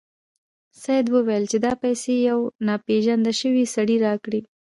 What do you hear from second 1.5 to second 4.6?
چې دا پیسې یو ناپيژندل شوي سړي راکړې.